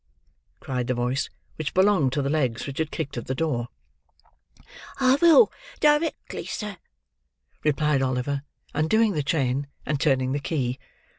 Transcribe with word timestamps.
cried 0.59 0.87
the 0.87 0.95
voice 0.95 1.29
which 1.57 1.75
belonged 1.75 2.11
to 2.11 2.23
the 2.23 2.29
legs 2.31 2.65
which 2.65 2.79
had 2.79 2.89
kicked 2.89 3.17
at 3.19 3.27
the 3.27 3.35
door. 3.35 3.67
"I 4.99 5.15
will, 5.21 5.51
directly, 5.79 6.47
sir," 6.47 6.77
replied 7.63 8.01
Oliver: 8.01 8.41
undoing 8.73 9.11
the 9.13 9.21
chain, 9.21 9.67
and 9.85 10.01
turning 10.01 10.31
the 10.31 10.39
key. 10.39 10.79